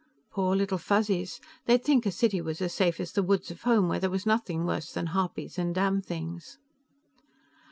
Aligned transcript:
Poor 0.31 0.55
little 0.55 0.79
Fuzzies, 0.79 1.39
they'd 1.67 1.83
think 1.83 2.07
a 2.07 2.11
city 2.11 2.41
was 2.41 2.59
as 2.59 2.73
safe 2.73 2.99
as 2.99 3.11
the 3.11 3.21
woods 3.21 3.51
of 3.51 3.61
home, 3.61 3.87
where 3.87 3.99
there 3.99 4.09
was 4.09 4.25
nothing 4.25 4.65
worse 4.65 4.91
than 4.91 5.05
harpies 5.05 5.59
and 5.59 5.75
damnthings. 5.75 6.57